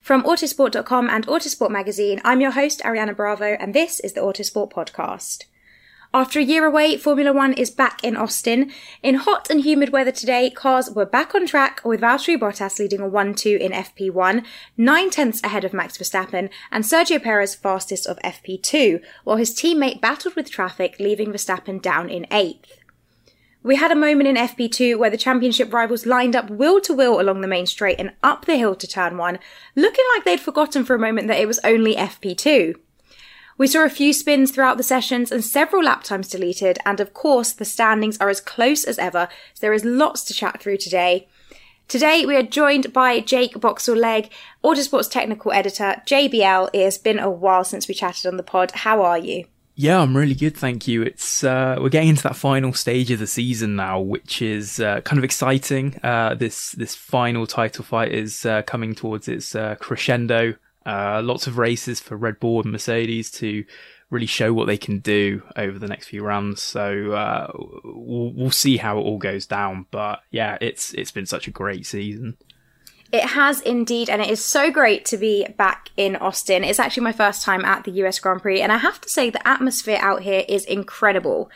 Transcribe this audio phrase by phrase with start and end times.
[0.00, 4.72] From Autosport.com and Autosport Magazine, I'm your host, Ariana Bravo, and this is the Autosport
[4.72, 5.44] Podcast.
[6.12, 8.72] After a year away, Formula One is back in Austin.
[9.00, 12.98] In hot and humid weather today, cars were back on track with Valtteri Bottas leading
[13.00, 14.44] a 1-2 in FP1,
[14.76, 20.00] nine tenths ahead of Max Verstappen, and Sergio Perez fastest of FP2, while his teammate
[20.00, 22.79] battled with traffic, leaving Verstappen down in eighth.
[23.62, 27.20] We had a moment in FP2 where the championship rivals lined up wheel to wheel
[27.20, 29.38] along the main straight and up the hill to turn one,
[29.76, 32.74] looking like they'd forgotten for a moment that it was only FP2.
[33.58, 37.12] We saw a few spins throughout the sessions and several lap times deleted, and of
[37.12, 40.78] course, the standings are as close as ever, so there is lots to chat through
[40.78, 41.28] today.
[41.86, 44.30] Today, we are joined by Jake Boxall-Legge,
[44.64, 46.00] Autosport's technical editor.
[46.06, 48.70] JBL, it has been a while since we chatted on the pod.
[48.70, 49.44] How are you?
[49.82, 51.00] Yeah, I'm really good, thank you.
[51.00, 55.00] It's uh, we're getting into that final stage of the season now, which is uh,
[55.00, 55.98] kind of exciting.
[56.02, 60.54] Uh, this this final title fight is uh, coming towards its uh, crescendo.
[60.84, 63.64] Uh, lots of races for Red Bull and Mercedes to
[64.10, 66.62] really show what they can do over the next few rounds.
[66.62, 69.86] So we'll, we'll see how it all goes down.
[69.90, 72.36] But yeah, it's it's been such a great season.
[73.12, 76.62] It has indeed, and it is so great to be back in Austin.
[76.62, 79.30] It's actually my first time at the US Grand Prix, and I have to say
[79.30, 81.50] the atmosphere out here is incredible.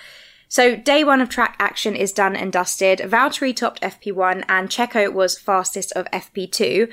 [0.48, 2.98] So, day one of track action is done and dusted.
[3.00, 6.92] Valtteri topped FP1, and Checo was fastest of FP2.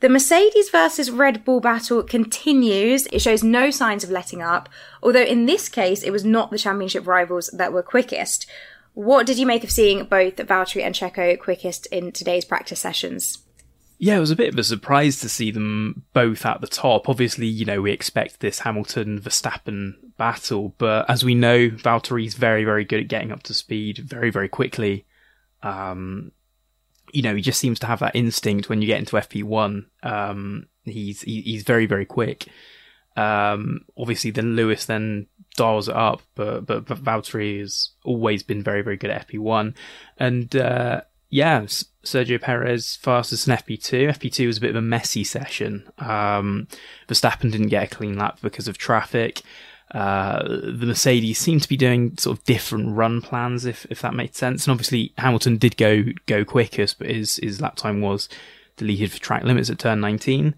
[0.00, 3.06] The Mercedes versus Red Bull battle continues.
[3.06, 4.68] It shows no signs of letting up,
[5.02, 8.46] although in this case, it was not the championship rivals that were quickest.
[8.94, 13.38] What did you make of seeing both Valtteri and Checo quickest in today's practice sessions?
[14.02, 17.06] Yeah, it was a bit of a surprise to see them both at the top.
[17.06, 22.64] Obviously, you know, we expect this Hamilton Verstappen battle, but as we know, Valtteri's very,
[22.64, 25.04] very good at getting up to speed very, very quickly.
[25.62, 26.32] Um,
[27.12, 29.84] you know, he just seems to have that instinct when you get into FP1.
[30.02, 32.46] Um, he's, he, he's very, very quick.
[33.18, 38.62] Um, obviously then Lewis then dials it up, but, but, but Valtteri has always been
[38.62, 39.74] very, very good at FP1.
[40.16, 41.66] And, uh, yeah,
[42.04, 44.08] Sergio Perez fastest in FP2.
[44.08, 45.90] FP2 was a bit of a messy session.
[45.98, 46.66] Um,
[47.08, 49.42] Verstappen didn't get a clean lap because of traffic.
[49.92, 54.14] Uh, the Mercedes seemed to be doing sort of different run plans, if if that
[54.14, 54.64] makes sense.
[54.64, 58.28] And obviously Hamilton did go go quickest, but his his lap time was
[58.76, 60.54] deleted for track limits at turn 19.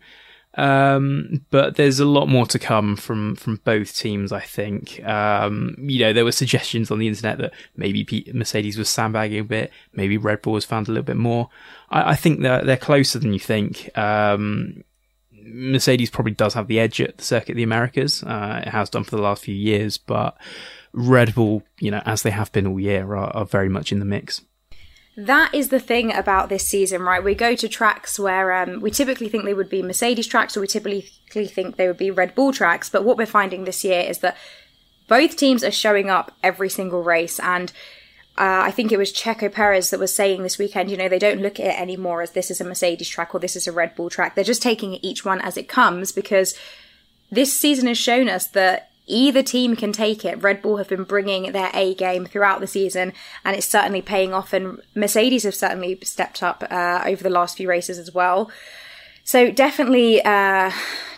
[0.54, 4.32] Um, but there's a lot more to come from from both teams.
[4.32, 5.02] I think.
[5.04, 9.44] Um, you know, there were suggestions on the internet that maybe Mercedes was sandbagging a
[9.44, 11.48] bit, maybe Red Bull has found a little bit more.
[11.90, 13.96] I, I think they're they're closer than you think.
[13.96, 14.84] Um,
[15.44, 18.22] Mercedes probably does have the edge at the Circuit of the Americas.
[18.22, 20.36] Uh, it has done for the last few years, but
[20.92, 23.98] Red Bull, you know, as they have been all year, are, are very much in
[23.98, 24.42] the mix.
[25.16, 27.22] That is the thing about this season, right?
[27.22, 30.62] We go to tracks where um, we typically think they would be Mercedes tracks, or
[30.62, 32.88] we typically think they would be Red Bull tracks.
[32.88, 34.36] But what we're finding this year is that
[35.08, 37.70] both teams are showing up every single race, and
[38.38, 41.18] uh, I think it was Checo Perez that was saying this weekend, you know, they
[41.18, 43.72] don't look at it anymore as this is a Mercedes track or this is a
[43.72, 44.34] Red Bull track.
[44.34, 46.54] They're just taking each one as it comes because
[47.30, 50.42] this season has shown us that either team can take it.
[50.42, 53.12] Red Bull have been bringing their A game throughout the season,
[53.44, 54.52] and it's certainly paying off.
[54.52, 58.50] And Mercedes have certainly stepped up uh, over the last few races as well.
[59.24, 60.72] So definitely, uh,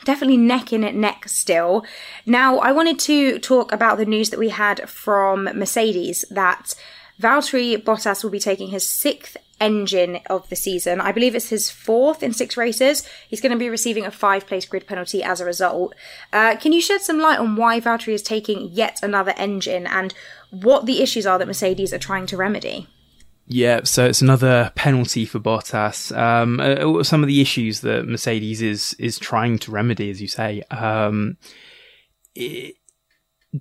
[0.05, 1.85] definitely neck in neck still.
[2.27, 6.75] Now, I wanted to talk about the news that we had from Mercedes that
[7.21, 11.01] Valtteri Bottas will be taking his sixth engine of the season.
[11.01, 13.09] I believe it's his fourth in six races.
[13.29, 15.95] He's going to be receiving a five place grid penalty as a result.
[16.33, 20.15] Uh, can you shed some light on why Valtteri is taking yet another engine and
[20.51, 22.87] what the issues are that Mercedes are trying to remedy?
[23.47, 26.17] Yeah, so it's another penalty for Bottas.
[26.17, 30.29] Um, uh, some of the issues that Mercedes is is trying to remedy, as you
[30.29, 31.37] say, um,
[32.35, 32.77] it,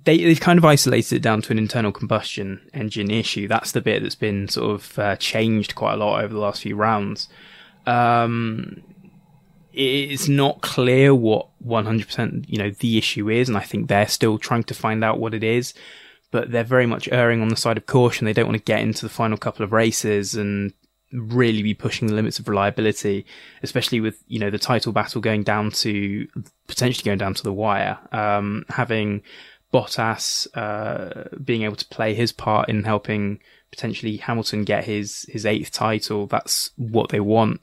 [0.02, 3.46] they they've kind of isolated it down to an internal combustion engine issue.
[3.46, 6.62] That's the bit that's been sort of uh, changed quite a lot over the last
[6.62, 7.28] few rounds.
[7.86, 8.82] Um,
[9.72, 14.38] it's not clear what 100% you know the issue is, and I think they're still
[14.38, 15.74] trying to find out what it is.
[16.32, 18.24] But they're very much erring on the side of caution.
[18.24, 20.72] They don't want to get into the final couple of races and
[21.12, 23.24] really be pushing the limits of reliability,
[23.62, 26.26] especially with you know the title battle going down to
[26.66, 27.98] potentially going down to the wire.
[28.10, 29.22] Um, having
[29.74, 33.40] Bottas uh, being able to play his part in helping
[33.72, 36.28] potentially Hamilton get his his eighth title.
[36.28, 37.60] That's what they want,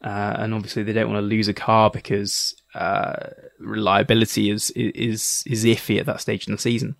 [0.00, 5.42] uh, and obviously they don't want to lose a car because uh, reliability is is
[5.46, 6.94] is iffy at that stage in the season.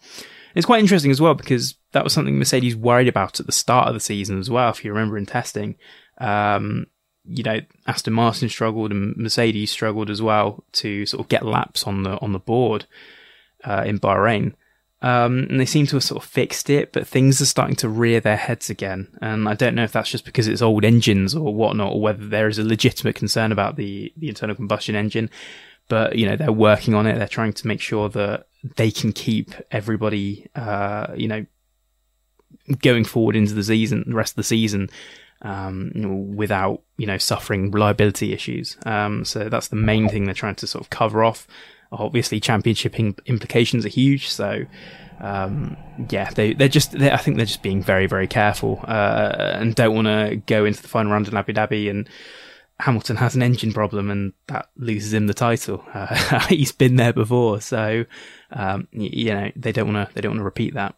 [0.57, 3.87] It's quite interesting as well because that was something Mercedes worried about at the start
[3.87, 4.71] of the season as well.
[4.71, 5.77] If you remember in testing,
[6.19, 6.87] um,
[7.25, 11.87] you know Aston Martin struggled and Mercedes struggled as well to sort of get laps
[11.87, 12.87] on the on the board
[13.65, 14.55] uh, in Bahrain.
[15.01, 17.89] Um, and they seem to have sort of fixed it, but things are starting to
[17.89, 19.07] rear their heads again.
[19.23, 22.27] And I don't know if that's just because it's old engines or whatnot, or whether
[22.27, 25.31] there is a legitimate concern about the, the internal combustion engine.
[25.89, 27.17] But, you know, they're working on it.
[27.17, 31.47] They're trying to make sure that they can keep everybody, uh, you know,
[32.83, 34.91] going forward into the season, the rest of the season,
[35.43, 38.77] um, without, you know, suffering reliability issues.
[38.85, 41.47] Um, so that's the main thing they're trying to sort of cover off
[41.93, 44.29] obviously championship implications are huge.
[44.29, 44.65] So,
[45.21, 45.77] um,
[46.11, 49.75] yeah, they, they're just, they're, I think they're just being very, very careful, uh, and
[49.75, 52.09] don't want to go into the final round in Abu Dhabi and
[52.81, 55.85] Hamilton has an engine problem and that loses him the title.
[55.95, 57.61] Uh, he's been there before.
[57.61, 58.05] So,
[58.53, 60.95] um, you know, they don't want to, they don't want to repeat that.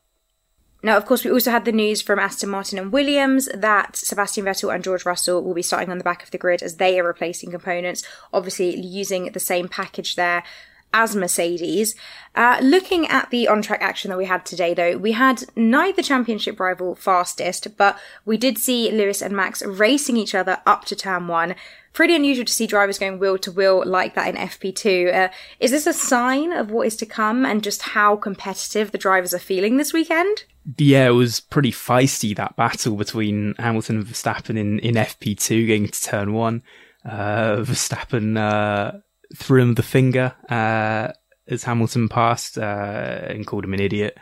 [0.83, 4.45] Now, of course, we also had the news from Aston Martin and Williams that Sebastian
[4.45, 6.99] Vettel and George Russell will be starting on the back of the grid as they
[6.99, 8.03] are replacing components,
[8.33, 10.43] obviously using the same package there
[10.93, 11.95] as Mercedes.
[12.35, 16.03] Uh, looking at the on track action that we had today, though, we had neither
[16.03, 20.97] championship rival fastest, but we did see Lewis and Max racing each other up to
[20.97, 21.55] turn one.
[21.93, 25.13] Pretty unusual to see drivers going wheel to wheel like that in FP2.
[25.13, 25.29] Uh,
[25.59, 29.35] is this a sign of what is to come and just how competitive the drivers
[29.35, 30.45] are feeling this weekend?
[30.79, 35.89] Yeah, it was pretty feisty that battle between Hamilton and Verstappen in, in FP2 going
[35.89, 36.63] to turn one.
[37.05, 38.99] Uh, Verstappen uh,
[39.35, 41.13] threw him the finger uh,
[41.49, 44.19] as Hamilton passed uh, and called him an idiot.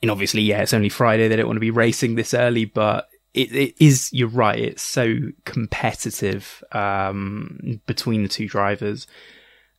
[0.00, 1.28] And obviously, yeah, it's only Friday.
[1.28, 4.12] They don't want to be racing this early, but it, it is.
[4.12, 4.58] You're right.
[4.58, 9.06] It's so competitive um, between the two drivers,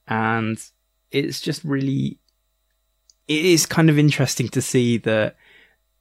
[0.07, 0.63] and
[1.11, 2.19] it's just really.
[3.27, 5.37] It is kind of interesting to see that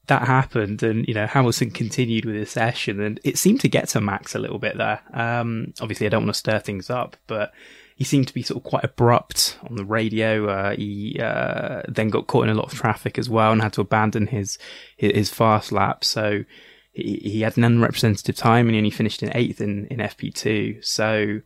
[0.08, 3.88] that happened and you know Hamilton continued with his session and it seemed to get
[3.90, 5.00] to Max a little bit there.
[5.12, 7.52] Um, obviously I don't want to stir things up, but
[7.96, 10.48] he seemed to be sort of quite abrupt on the radio.
[10.48, 13.72] Uh, he uh, then got caught in a lot of traffic as well and had
[13.74, 14.58] to abandon his
[14.96, 16.04] his fast lap.
[16.04, 16.44] So
[16.92, 20.84] he, he had an unrepresentative time and he only finished in eighth in, in FP2.
[20.84, 21.40] So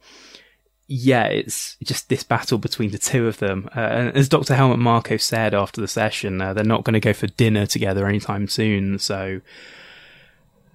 [0.89, 3.69] yeah, it's just this battle between the two of them.
[3.75, 4.55] Uh, and as Dr.
[4.55, 8.07] Helmut Marko said after the session, uh, they're not going to go for dinner together
[8.07, 8.99] anytime soon.
[8.99, 9.41] So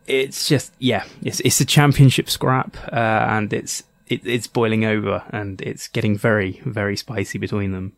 [0.07, 5.23] it's just, yeah, it's, it's a championship scrap, uh, and it's, it, it's boiling over
[5.31, 7.93] and it's getting very, very spicy between them.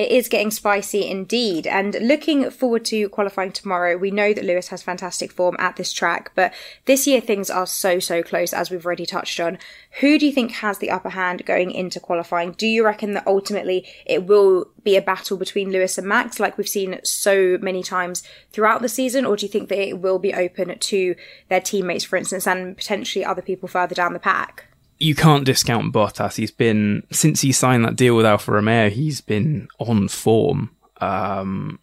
[0.00, 1.66] it is getting spicy indeed.
[1.66, 5.92] And looking forward to qualifying tomorrow, we know that Lewis has fantastic form at this
[5.92, 6.54] track, but
[6.86, 9.58] this year things are so, so close, as we've already touched on.
[10.00, 12.52] Who do you think has the upper hand going into qualifying?
[12.52, 16.56] Do you reckon that ultimately it will be a battle between Lewis and Max, like
[16.56, 18.22] we've seen so many times
[18.52, 21.14] throughout the season, or do you think that it will be open to
[21.50, 24.69] their teammates, for instance, and potentially other people further down the pack?
[25.00, 26.36] You can't discount Bottas.
[26.36, 28.90] He's been since he signed that deal with Alfa Romeo.
[28.90, 31.80] He's been on form, um,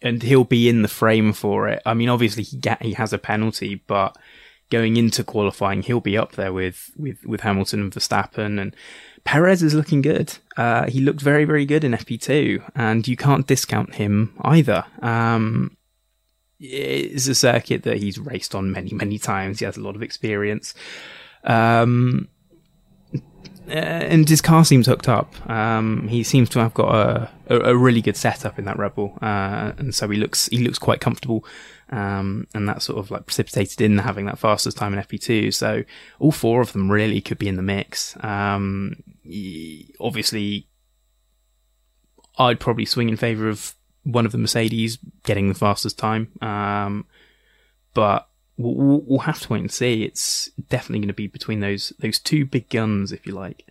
[0.00, 1.82] and he'll be in the frame for it.
[1.84, 4.16] I mean, obviously he get, he has a penalty, but
[4.70, 8.74] going into qualifying, he'll be up there with with with Hamilton and Verstappen and.
[9.22, 10.38] Perez is looking good.
[10.56, 14.86] Uh, he looked very, very good in FP2, and you can't discount him either.
[15.02, 15.76] Um,
[16.58, 19.58] it's a circuit that he's raced on many, many times.
[19.58, 20.72] He has a lot of experience.
[21.44, 22.28] Um,
[23.70, 25.34] and his car seems hooked up.
[25.50, 28.94] Um, he seems to have got a, a, a, really good setup in that Red
[28.94, 31.44] Bull, uh, and so he looks he looks quite comfortable.
[31.90, 35.52] Um, and that sort of like precipitated in having that fastest time in FP2.
[35.52, 35.82] So
[36.20, 38.16] all four of them really could be in the mix.
[38.20, 39.02] Um,
[39.98, 40.68] obviously,
[42.38, 43.74] I'd probably swing in favour of
[44.04, 46.30] one of the Mercedes getting the fastest time.
[46.40, 47.06] Um,
[47.92, 48.28] but
[48.60, 50.04] we'll, we'll have to wait and see.
[50.04, 53.66] It's definitely going to be between those those two big guns, if you like.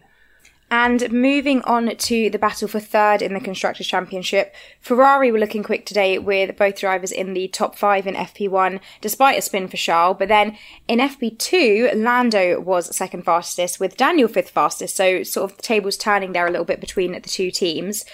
[0.71, 5.63] And moving on to the battle for third in the Constructors' Championship, Ferrari were looking
[5.63, 9.77] quick today with both drivers in the top five in FP1, despite a spin for
[9.77, 10.17] Charles.
[10.19, 14.95] But then in FP2, Lando was second fastest, with Daniel fifth fastest.
[14.95, 18.05] So sort of the tables turning there a little bit between the two teams.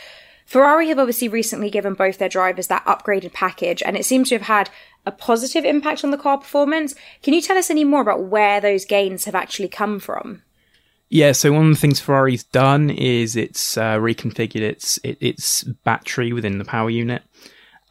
[0.45, 4.35] Ferrari have obviously recently given both their drivers that upgraded package, and it seems to
[4.35, 4.69] have had
[5.05, 6.95] a positive impact on the car performance.
[7.23, 10.43] Can you tell us any more about where those gains have actually come from?
[11.09, 16.33] Yeah, so one of the things Ferrari's done is it's uh, reconfigured its its battery
[16.33, 17.23] within the power unit,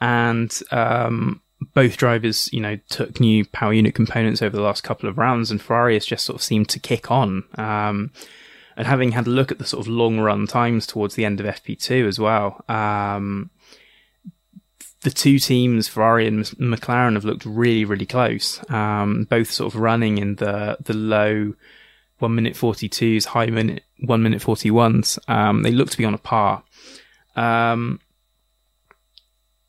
[0.01, 1.41] and um,
[1.75, 5.51] both drivers, you know, took new power unit components over the last couple of rounds,
[5.51, 7.45] and Ferrari has just sort of seemed to kick on.
[7.57, 8.13] Um,
[8.77, 11.41] and having had a look at the sort of long run times towards the end
[11.41, 13.51] of FP2 as well, um,
[15.05, 18.59] the two teams, Ferrari and McLaren, have looked really, really close.
[18.71, 21.55] Um, both sort of running in the the low
[22.19, 25.19] one minute forty twos, high minute one minute forty ones.
[25.29, 26.65] Um, they look to be on a par.
[27.37, 28.01] Um,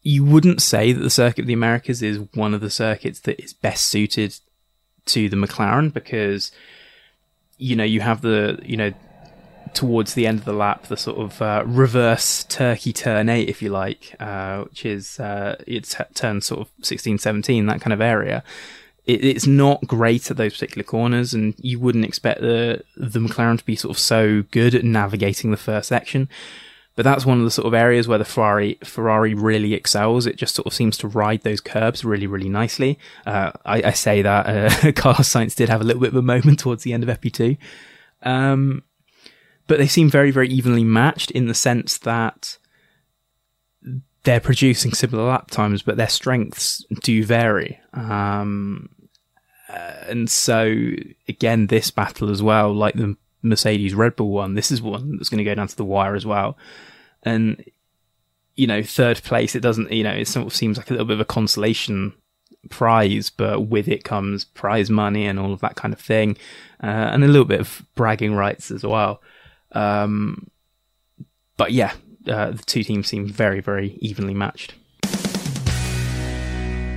[0.01, 3.43] you wouldn't say that the Circuit of the Americas is one of the circuits that
[3.43, 4.39] is best suited
[5.07, 6.51] to the McLaren because
[7.57, 8.91] you know you have the you know
[9.75, 13.62] towards the end of the lap, the sort of uh, reverse Turkey turn eight, if
[13.62, 18.01] you like, uh, which is uh, it's turn sort of 16, 17, that kind of
[18.01, 18.43] area.
[19.05, 23.59] It, it's not great at those particular corners, and you wouldn't expect the the McLaren
[23.59, 26.29] to be sort of so good at navigating the first section.
[26.96, 30.25] But that's one of the sort of areas where the Ferrari Ferrari really excels.
[30.25, 32.98] It just sort of seems to ride those curbs really, really nicely.
[33.25, 36.22] Uh, I, I, say that uh, Carlos Sainz did have a little bit of a
[36.22, 37.58] moment towards the end of FP2.
[38.24, 38.84] Um,
[39.68, 42.58] but they seem very, very evenly matched in the sense that
[44.24, 47.80] they're producing similar lap times, but their strengths do vary.
[47.94, 48.90] Um,
[49.70, 50.75] uh, and so,
[51.28, 55.30] again, this battle as well, like the Mercedes Red Bull one, this is one that's
[55.30, 56.58] going to go down to the wire as well.
[57.24, 57.64] And,
[58.56, 61.06] you know, third place, it doesn't, you know, it sort of seems like a little
[61.06, 62.14] bit of a consolation
[62.70, 66.36] prize, but with it comes prize money and all of that kind of thing,
[66.84, 69.22] uh, and a little bit of bragging rights as well.
[69.72, 70.50] Um,
[71.58, 71.94] but yeah,
[72.28, 74.74] uh, the two teams seem very, very evenly matched.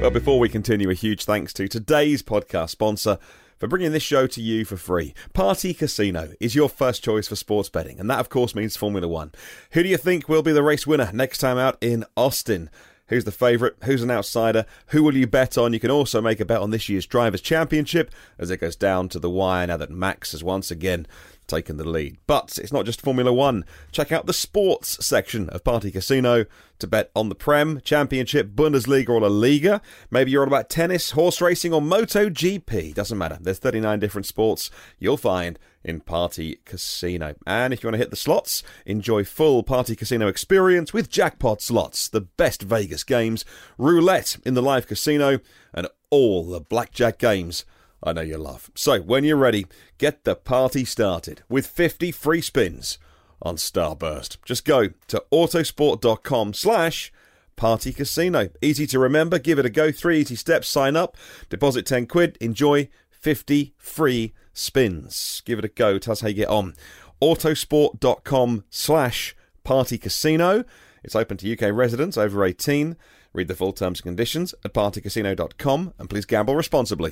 [0.00, 3.18] Well, before we continue, a huge thanks to today's podcast sponsor
[3.58, 5.14] for bringing this show to you for free.
[5.32, 9.08] Party Casino is your first choice for sports betting, and that, of course, means Formula
[9.08, 9.32] One.
[9.72, 12.70] Who do you think will be the race winner next time out in Austin?
[13.08, 13.74] Who's the favourite?
[13.84, 14.66] Who's an outsider?
[14.88, 15.72] Who will you bet on?
[15.72, 19.08] You can also make a bet on this year's Drivers' Championship as it goes down
[19.10, 21.06] to the wire now that Max has once again
[21.48, 22.18] taken the lead.
[22.26, 23.64] But it's not just Formula One.
[23.90, 26.44] Check out the sports section of Party Casino
[26.78, 29.80] to bet on the Prem, Championship, Bundesliga, or La Liga.
[30.10, 32.94] Maybe you're all about tennis, horse racing, or MotoGP.
[32.94, 33.38] Doesn't matter.
[33.40, 37.34] There's 39 different sports you'll find in Party Casino.
[37.46, 41.62] And if you want to hit the slots, enjoy full Party Casino experience with jackpot
[41.62, 43.44] slots, the best Vegas games,
[43.76, 45.40] roulette in the live casino,
[45.72, 47.64] and all the blackjack games
[48.02, 48.70] I know you love.
[48.74, 49.66] So, when you're ready,
[49.98, 52.98] get the party started with 50 free spins
[53.42, 54.36] on Starburst.
[54.44, 57.12] Just go to autosport.com slash
[57.56, 58.48] party casino.
[58.62, 59.92] Easy to remember, give it a go.
[59.92, 61.16] Three easy steps, sign up,
[61.48, 65.42] deposit 10 quid, enjoy 50 free spins.
[65.44, 66.74] Give it a go, tell us how you get on.
[67.20, 70.64] autosport.com slash party casino.
[71.04, 72.96] It's open to UK residents over 18.
[73.32, 77.10] Read the full terms and conditions at partycasino.com and please gamble responsibly.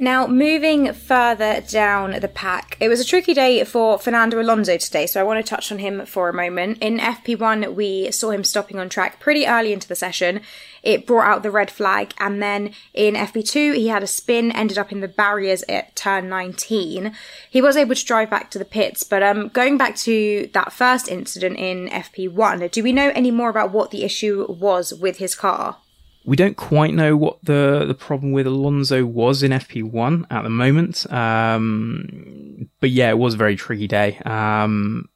[0.00, 5.08] Now, moving further down the pack, it was a tricky day for Fernando Alonso today,
[5.08, 6.78] so I want to touch on him for a moment.
[6.80, 10.40] In FP1, we saw him stopping on track pretty early into the session.
[10.84, 14.78] It brought out the red flag, and then in FP2, he had a spin, ended
[14.78, 17.12] up in the barriers at turn 19.
[17.50, 20.72] He was able to drive back to the pits, but um, going back to that
[20.72, 25.16] first incident in FP1, do we know any more about what the issue was with
[25.16, 25.78] his car?
[26.24, 30.50] We don't quite know what the, the problem with Alonso was in FP1 at the
[30.50, 31.10] moment.
[31.12, 34.18] Um, but yeah, it was a very tricky day.
[34.24, 35.08] Um,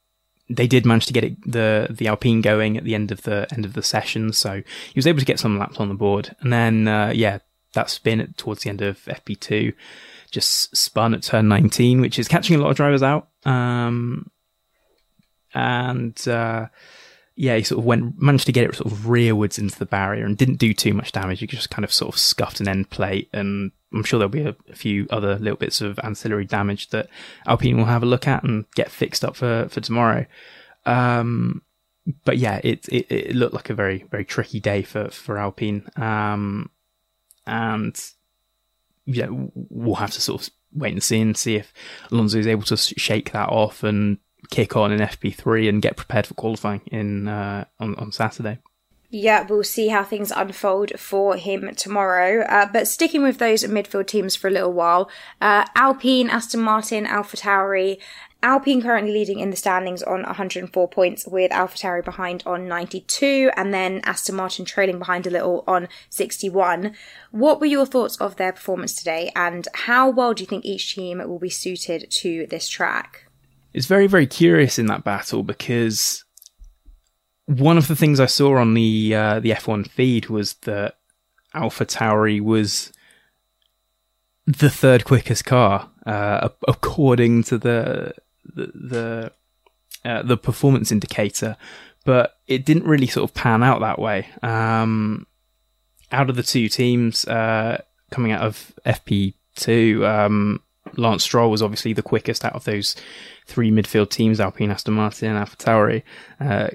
[0.49, 3.47] they did manage to get it, the the Alpine going at the end of the
[3.53, 6.35] end of the session, so he was able to get some laps on the board.
[6.41, 7.39] And then uh, yeah,
[7.73, 9.73] that spin at, towards the end of FP2
[10.33, 13.29] just spun at turn 19, which is catching a lot of drivers out.
[13.45, 14.31] Um,
[15.53, 16.67] and uh,
[17.35, 20.25] yeah, he sort of went managed to get it sort of rearwards into the barrier
[20.25, 21.39] and didn't do too much damage.
[21.39, 24.43] He just kind of sort of scuffed an end plate, and I'm sure there'll be
[24.43, 27.09] a, a, few other little bits of ancillary damage that
[27.47, 30.25] Alpine will have a look at and get fixed up for for tomorrow.
[30.85, 31.63] Um,
[32.23, 35.89] but yeah, it, it, it looked like a very very tricky day for for Alpine,
[35.95, 36.69] um,
[37.47, 37.99] and
[39.05, 41.73] yeah, we'll have to sort of wait and see and see if
[42.11, 44.19] Alonso is able to shake that off and
[44.49, 48.59] kick on in FP3 and get prepared for qualifying in uh, on on Saturday.
[49.15, 52.43] Yeah, we'll see how things unfold for him tomorrow.
[52.45, 55.07] Uh, but sticking with those midfield teams for a little while,
[55.39, 57.99] uh, Alpine, Aston Martin, AlphaTauri.
[58.41, 63.71] Alpine currently leading in the standings on 104 points, with AlphaTauri behind on 92, and
[63.71, 66.95] then Aston Martin trailing behind a little on 61.
[67.29, 70.95] What were your thoughts of their performance today, and how well do you think each
[70.95, 73.27] team will be suited to this track?
[73.73, 76.23] It's very very curious in that battle because
[77.45, 80.97] one of the things I saw on the uh, the F1 feed was that
[81.53, 82.91] AlphaTauri was
[84.45, 88.13] the third quickest car uh, according to the
[88.45, 89.31] the the,
[90.09, 91.55] uh, the, performance indicator,
[92.03, 94.27] but it didn't really sort of pan out that way.
[94.41, 95.25] Um,
[96.11, 100.61] out of the two teams uh, coming out of FP2, um,
[100.97, 102.95] Lance Stroll was obviously the quickest out of those
[103.45, 106.03] three midfield teams, Alpine, Aston Martin, and AlphaTauri,
[106.39, 106.67] uh,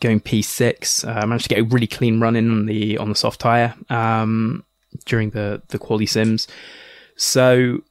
[0.00, 1.06] going P6.
[1.06, 3.74] Uh, managed to get a really clean run in on the on the soft tire
[3.90, 4.64] um,
[5.04, 6.48] during the the quali sims.
[7.16, 7.82] So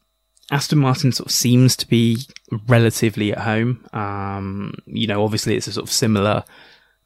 [0.51, 2.17] Aston Martin sort of seems to be
[2.67, 3.85] relatively at home.
[3.93, 6.43] Um, you know, obviously it's a sort of similar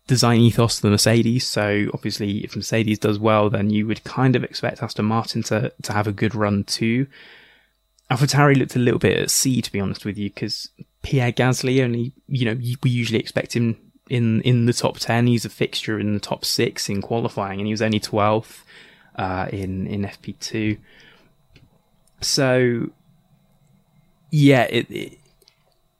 [0.08, 1.45] design ethos to the Mercedes.
[1.45, 5.71] So obviously, if Mercedes does well, then you would kind of expect Aston Martin to
[5.84, 7.08] to have a good run too.
[8.11, 10.69] AlphaTauri looked a little bit at sea, to be honest with you, because
[11.01, 13.77] Pierre Gasly only, you know, we usually expect him
[14.09, 15.27] in in the top ten.
[15.27, 18.63] He's a fixture in the top six in qualifying, and he was only twelfth
[19.15, 20.77] uh, in in FP two.
[22.21, 22.89] So,
[24.31, 25.19] yeah, it, it,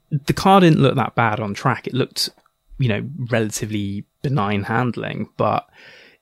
[0.10, 1.88] the car didn't look that bad on track.
[1.88, 2.30] It looked,
[2.80, 5.70] you know, relatively benign handling, but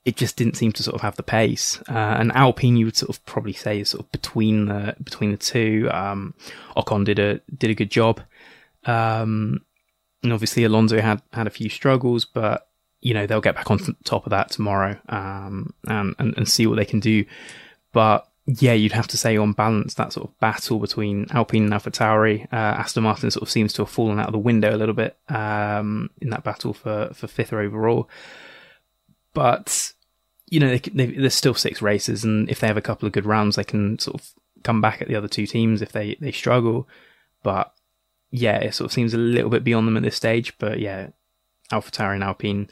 [0.06, 1.82] it just didn't seem to sort of have the pace.
[1.88, 5.32] Uh, and Alpine, you would sort of probably say, is sort of between the between
[5.32, 5.90] the two.
[5.92, 6.32] Um,
[6.76, 8.20] Ocon did a did a good job,
[8.84, 9.62] um,
[10.22, 12.68] and obviously Alonso had had a few struggles, but
[13.00, 16.68] you know they'll get back on top of that tomorrow um, and, and and see
[16.68, 17.24] what they can do.
[17.92, 21.72] But yeah, you'd have to say on balance that sort of battle between Alpine and
[21.72, 24.78] AlphaTauri, uh, Aston Martin sort of seems to have fallen out of the window a
[24.78, 28.08] little bit um, in that battle for for fifth overall.
[29.34, 29.92] But
[30.48, 33.12] you know, they, they, there's still six races, and if they have a couple of
[33.12, 34.30] good rounds, they can sort of
[34.62, 36.88] come back at the other two teams if they, they struggle.
[37.42, 37.72] But
[38.30, 40.56] yeah, it sort of seems a little bit beyond them at this stage.
[40.58, 41.08] But yeah,
[41.72, 42.68] AlphaTauri and Alpine,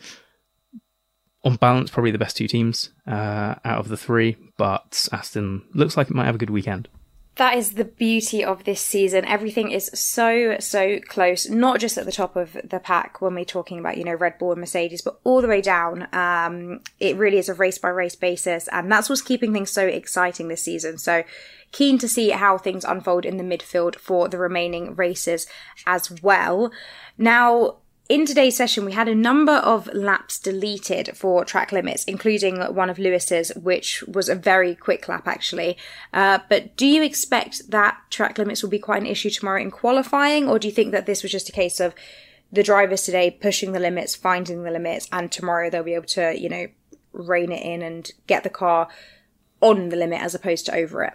[1.44, 4.36] on balance, probably the best two teams uh, out of the three.
[4.56, 6.88] But Aston looks like it might have a good weekend
[7.36, 9.24] that is the beauty of this season.
[9.24, 13.44] Everything is so, so close, not just at the top of the pack when we're
[13.44, 16.06] talking about, you know, Red Bull and Mercedes, but all the way down.
[16.12, 18.68] Um, it really is a race by race basis.
[18.68, 20.96] And that's what's keeping things so exciting this season.
[20.96, 21.24] So
[21.72, 25.48] keen to see how things unfold in the midfield for the remaining races
[25.86, 26.70] as well.
[27.18, 32.60] Now, in today's session, we had a number of laps deleted for track limits, including
[32.60, 35.78] one of Lewis's, which was a very quick lap actually.
[36.12, 39.70] Uh, but do you expect that track limits will be quite an issue tomorrow in
[39.70, 41.94] qualifying, or do you think that this was just a case of
[42.52, 46.38] the drivers today pushing the limits, finding the limits, and tomorrow they'll be able to,
[46.38, 46.66] you know,
[47.12, 48.88] rein it in and get the car
[49.62, 51.14] on the limit as opposed to over it?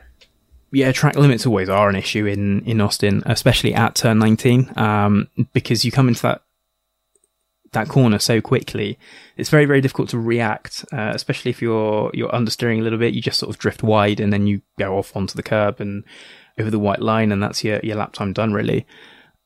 [0.71, 5.27] yeah, track limits always are an issue in, in Austin, especially at turn 19, um,
[5.51, 6.43] because you come into that
[7.71, 8.97] that corner so quickly.
[9.37, 13.13] It's very, very difficult to react, uh, especially if you're you're understeering a little bit.
[13.13, 16.03] You just sort of drift wide and then you go off onto the curb and
[16.59, 18.85] over the white line, and that's your your lap time done really.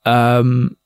[0.05, 0.77] Um,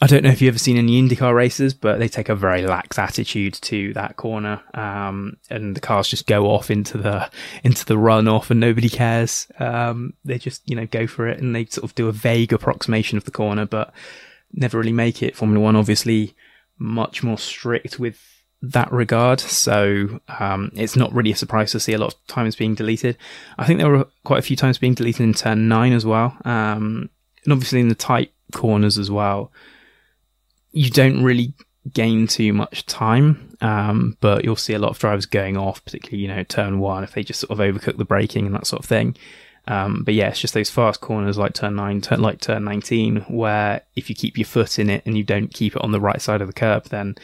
[0.00, 2.66] I don't know if you've ever seen any IndyCar races, but they take a very
[2.66, 7.30] lax attitude to that corner, um, and the cars just go off into the
[7.64, 9.46] into the runoff, and nobody cares.
[9.58, 12.52] Um, they just you know go for it, and they sort of do a vague
[12.52, 13.94] approximation of the corner, but
[14.52, 15.34] never really make it.
[15.34, 16.34] Formula One, obviously,
[16.78, 18.20] much more strict with
[18.62, 22.56] that regard, so um, it's not really a surprise to see a lot of times
[22.56, 23.16] being deleted.
[23.58, 26.36] I think there were quite a few times being deleted in turn nine as well,
[26.44, 27.10] um,
[27.44, 29.52] and obviously in the tight corners as well
[30.76, 31.54] you don't really
[31.90, 36.20] gain too much time, um, but you'll see a lot of drivers going off, particularly,
[36.20, 38.80] you know, turn one, if they just sort of overcook the braking and that sort
[38.80, 39.16] of thing.
[39.68, 43.22] Um, but yeah, it's just those fast corners like turn nine, turn, like turn 19,
[43.28, 46.00] where if you keep your foot in it and you don't keep it on the
[46.00, 47.16] right side of the curb, then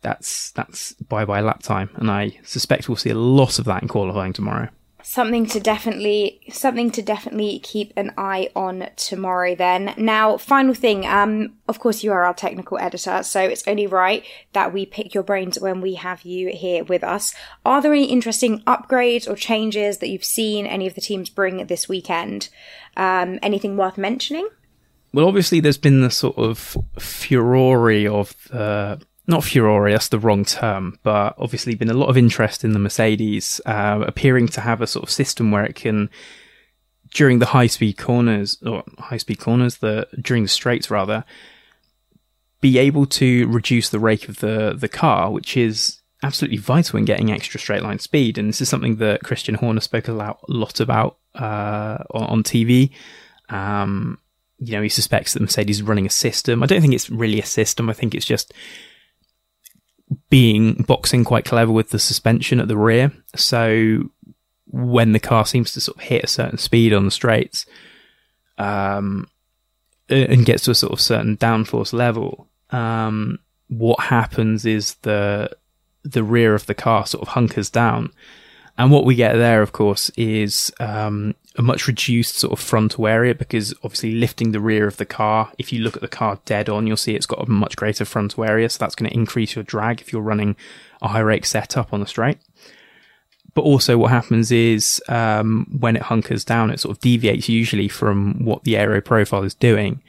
[0.00, 1.90] that's, that's bye bye lap time.
[1.94, 4.68] And I suspect we'll see a lot of that in qualifying tomorrow
[5.08, 9.94] something to definitely something to definitely keep an eye on tomorrow then.
[9.96, 14.22] Now final thing um of course you are our technical editor so it's only right
[14.52, 17.34] that we pick your brains when we have you here with us.
[17.64, 21.66] Are there any interesting upgrades or changes that you've seen any of the teams bring
[21.66, 22.50] this weekend?
[22.94, 24.46] Um anything worth mentioning?
[25.14, 30.98] Well obviously there's been the sort of furore of the not that's the wrong term,
[31.02, 34.86] but obviously been a lot of interest in the Mercedes, uh, appearing to have a
[34.86, 36.08] sort of system where it can,
[37.12, 41.24] during the high speed corners, or high speed corners, the, during the straights rather,
[42.62, 47.04] be able to reduce the rake of the, the car, which is absolutely vital in
[47.04, 48.38] getting extra straight line speed.
[48.38, 52.90] And this is something that Christian Horner spoke a lot about, uh, on, on TV.
[53.50, 54.18] Um,
[54.58, 56.62] you know, he suspects that Mercedes is running a system.
[56.62, 57.90] I don't think it's really a system.
[57.90, 58.54] I think it's just
[60.30, 63.12] being boxing quite clever with the suspension at the rear.
[63.36, 64.10] So
[64.66, 67.66] when the car seems to sort of hit a certain speed on the straights,
[68.58, 69.28] um,
[70.08, 75.50] and gets to a sort of certain downforce level, um, what happens is the
[76.04, 78.10] the rear of the car sort of hunkers down,
[78.78, 83.08] and what we get there, of course, is um, a much reduced sort of frontal
[83.08, 86.38] area because obviously lifting the rear of the car, if you look at the car
[86.44, 88.68] dead on, you'll see it's got a much greater frontal area.
[88.68, 90.54] So that's going to increase your drag if you're running
[91.02, 92.38] a high rake setup on the straight.
[93.54, 97.88] But also what happens is, um, when it hunkers down, it sort of deviates usually
[97.88, 100.00] from what the aero profile is doing.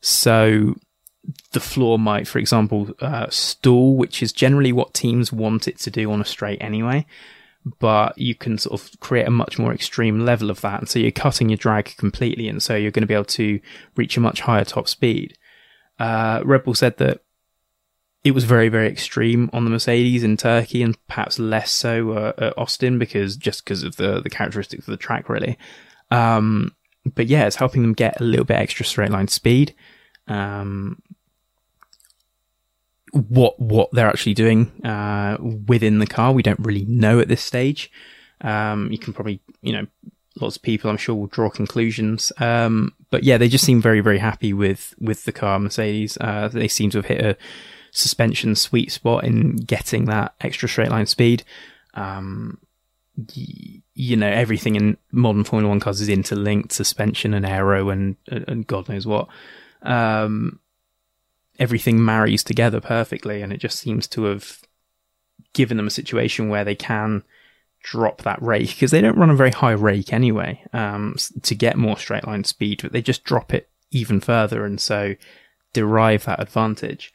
[0.00, 0.74] So
[1.52, 5.90] the floor might, for example, uh, stall, which is generally what teams want it to
[5.90, 7.04] do on a straight anyway
[7.80, 10.80] but you can sort of create a much more extreme level of that.
[10.80, 12.48] And so you're cutting your drag completely.
[12.48, 13.60] And so you're going to be able to
[13.96, 15.38] reach a much higher top speed.
[15.98, 17.22] Uh, Red Bull said that
[18.22, 22.32] it was very, very extreme on the Mercedes in Turkey and perhaps less so uh,
[22.38, 25.58] at Austin because just because of the, the characteristics of the track, really.
[26.10, 26.74] Um,
[27.14, 29.74] but yeah, it's helping them get a little bit extra straight line speed.
[30.26, 31.02] Um,
[33.14, 36.32] what what they're actually doing uh, within the car.
[36.32, 37.90] We don't really know at this stage.
[38.40, 39.86] Um, you can probably, you know,
[40.40, 42.32] lots of people I'm sure will draw conclusions.
[42.38, 46.18] Um, but yeah, they just seem very very happy with with the car Mercedes.
[46.20, 47.36] Uh, they seem to have hit a
[47.92, 51.44] suspension sweet spot in getting that extra straight line speed.
[51.94, 52.58] Um,
[53.16, 58.16] y- you know, everything in modern Formula One cars is interlinked, suspension and aero and
[58.26, 59.28] and God knows what.
[59.82, 60.58] Um,
[61.58, 64.60] everything marries together perfectly, and it just seems to have
[65.52, 67.22] given them a situation where they can
[67.82, 71.76] drop that rake because they don't run a very high rake anyway um, to get
[71.76, 75.14] more straight line speed, but they just drop it even further and so
[75.72, 77.12] derive that advantage.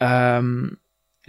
[0.00, 0.78] Um,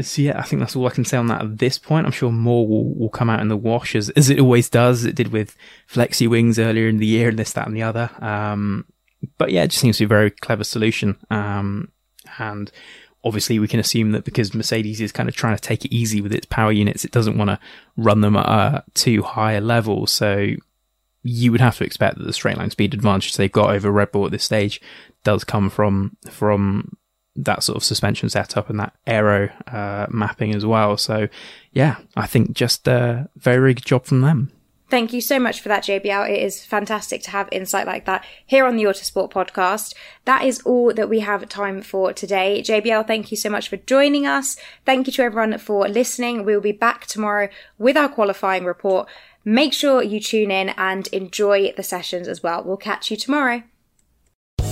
[0.01, 2.05] so yeah, I think that's all I can say on that at this point.
[2.05, 5.05] I'm sure more will, will come out in the wash as, as it always does.
[5.05, 5.55] It did with
[5.89, 8.09] Flexi Wings earlier in the year and this, that and the other.
[8.19, 8.85] Um,
[9.37, 11.17] but yeah, it just seems to be a very clever solution.
[11.31, 11.91] Um,
[12.37, 12.71] and
[13.23, 16.21] obviously we can assume that because Mercedes is kind of trying to take it easy
[16.21, 17.59] with its power units, it doesn't want to
[17.95, 20.07] run them at too high a level.
[20.07, 20.49] So
[21.23, 24.11] you would have to expect that the straight line speed advantage they've got over Red
[24.11, 24.81] Bull at this stage
[25.23, 26.97] does come from from
[27.35, 30.97] that sort of suspension setup and that aero uh, mapping as well.
[30.97, 31.27] So
[31.71, 34.51] yeah, I think just a very good job from them.
[34.89, 36.29] Thank you so much for that, JBL.
[36.29, 39.93] It is fantastic to have insight like that here on the Autosport podcast.
[40.23, 42.63] That is all that we have time for today.
[42.65, 44.55] JBL, thank you so much for joining us.
[44.85, 46.45] Thank you to everyone for listening.
[46.45, 49.09] We will be back tomorrow with our qualifying report.
[49.43, 52.63] Make sure you tune in and enjoy the sessions as well.
[52.63, 53.63] We'll catch you tomorrow.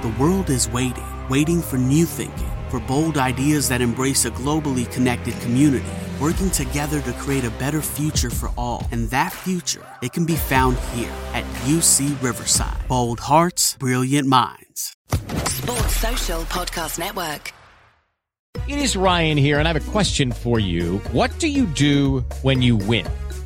[0.00, 4.90] The world is waiting, waiting for new thinking, for bold ideas that embrace a globally
[4.90, 8.88] connected community, working together to create a better future for all.
[8.92, 12.88] And that future, it can be found here at UC Riverside.
[12.88, 14.96] Bold hearts, brilliant minds.
[15.48, 17.52] Sports Social Podcast Network.
[18.68, 20.96] It is Ryan here, and I have a question for you.
[21.12, 23.06] What do you do when you win?